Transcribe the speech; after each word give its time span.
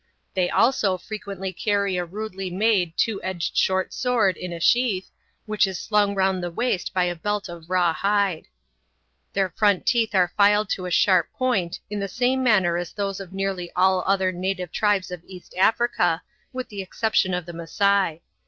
They 0.33 0.49
also 0.49 0.97
frequently 0.97 1.53
carry 1.53 1.95
a 1.95 2.03
rudely 2.03 2.49
made 2.49 2.97
two 2.97 3.21
edged 3.21 3.55
short 3.55 3.93
sword 3.93 4.35
in 4.35 4.51
a 4.51 4.59
sheath, 4.59 5.11
which 5.45 5.67
is 5.67 5.77
slung 5.79 6.15
round 6.15 6.41
the 6.41 6.49
waist 6.49 6.91
by 6.91 7.03
a 7.03 7.15
belt 7.15 7.47
of 7.47 7.69
raw 7.69 7.93
hide. 7.93 8.47
Their 9.33 9.49
front 9.51 9.85
teeth 9.85 10.15
are 10.15 10.33
filed 10.35 10.69
to 10.69 10.87
a 10.87 10.89
sharp 10.89 11.31
point 11.33 11.79
in 11.87 11.99
the 11.99 12.07
same 12.07 12.41
manner 12.43 12.77
as 12.77 12.93
those 12.93 13.19
of 13.19 13.31
nearly 13.31 13.71
all 13.75 13.99
the 14.01 14.07
other 14.07 14.31
native 14.31 14.71
tribes 14.71 15.11
of 15.11 15.21
East 15.23 15.53
Africa, 15.55 16.23
with 16.51 16.69
the 16.69 16.81
exception 16.81 17.35
of 17.35 17.45
the 17.45 17.53
Masai. 17.53 18.23